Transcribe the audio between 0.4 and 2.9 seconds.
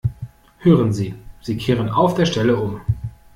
Hören Sie, Sie kehren auf der Stelle um!